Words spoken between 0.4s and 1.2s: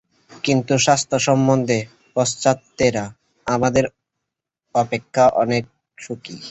কিন্তু স্বাস্থ্য